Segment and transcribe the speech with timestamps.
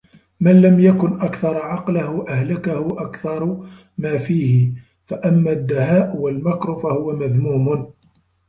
[0.39, 3.67] مَنْ لَمْ يَكُنْ أَكْثَرَ عَقْلَهُ أَهْلَكَهُ أَكْثَرُ
[3.97, 4.71] مَا فِيهِ
[5.05, 7.93] فَأَمَّا الدَّهَاءُ وَالْمَكْرُ فَهُوَ مَذْمُومٌ